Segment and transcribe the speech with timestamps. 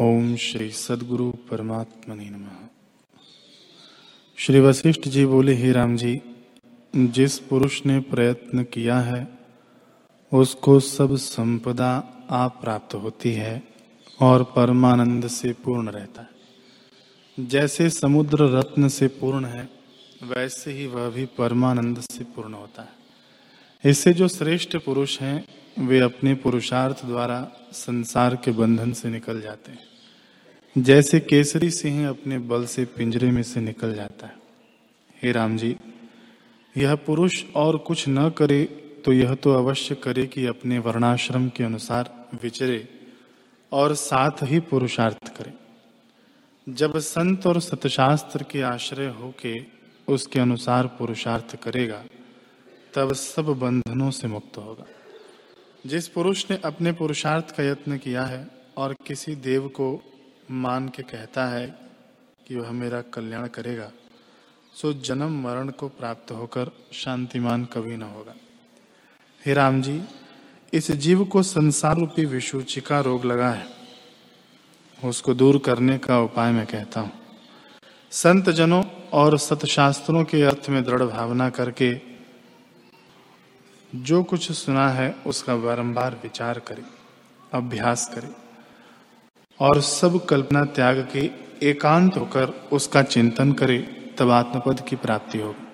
[0.00, 2.48] ओम श्री सदगुरु परमात्मा नम।
[4.36, 6.20] श्री वशिष्ठ जी बोले, ही राम जी,
[6.96, 9.28] जिस पुरुष ने प्रयत्न किया है,
[10.32, 13.62] उसको सब संपदा आप प्राप्त होती है
[14.20, 16.30] और परमानंद से पूर्ण रहता है।
[17.46, 19.68] जैसे समुद्र रत्न से पूर्ण है,
[20.22, 22.92] वैसे ही वह भी परमानंद से पूर्ण होता है।
[23.90, 25.44] इससे जो श्रेष्ठ पुरुष हैं,
[25.86, 29.89] वे अपने पुरुषार्थ द्वारा संसार के बंधन से निकल जाते हैं।
[30.76, 34.34] जैसे केसरी सिंह अपने बल से पिंजरे में से निकल जाता है।
[35.22, 35.76] हे राम जी,
[36.76, 38.64] यह पुरुष और कुछ न करे
[39.04, 42.88] तो यह तो अवश्य करे कि अपने वर्णाश्रम के अनुसार विचरे
[43.72, 45.52] और साथ ही पुरुषार्थ करे।
[46.66, 49.54] जब संत और सतशास्त्र के आश्रय होके
[50.08, 52.04] उसके अनुसार पुरुषार्थ करेगा,
[52.94, 54.86] तब सब बंधनों से मुक्त होगा।
[55.86, 59.90] जिस पुरुष ने अपने पुरुषार्थ का यत्न किया है और किसी देव को
[60.50, 61.66] मान के कहता है
[62.46, 63.90] कि वह मेरा कल्याण करेगा,
[64.74, 68.34] सो जन्म मरण को प्राप्त होकर शांतिमान कभी न होगा।
[69.42, 70.00] हे राम जी,
[70.72, 73.66] इस जीव को संसार रूपी विसूचिका रोग लगा है।
[74.98, 77.12] उसको दूर करने का उपाय मैं कहता हूँ।
[78.12, 78.82] संत जनों
[79.12, 81.94] और सतशास्त्रों के अर्थ में दृढ़ भावना करके
[83.92, 86.84] जो कुछ सुना है उसका बारंबार विचार करें,
[87.52, 88.34] अभ्यास करें।
[89.60, 91.30] और सब कल्पना त्याग के
[91.70, 93.78] एकांत होकर उसका चिंतन करे,
[94.18, 95.69] तब आत्मपद की प्राप्ति होगी।